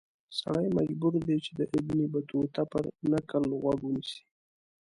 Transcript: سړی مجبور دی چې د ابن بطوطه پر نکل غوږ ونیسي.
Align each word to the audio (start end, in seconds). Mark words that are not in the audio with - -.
سړی 0.39 0.67
مجبور 0.77 1.13
دی 1.27 1.37
چې 1.45 1.51
د 1.59 1.61
ابن 1.77 1.99
بطوطه 2.13 2.61
پر 2.71 2.83
نکل 3.11 3.43
غوږ 3.61 3.79
ونیسي. 3.83 4.21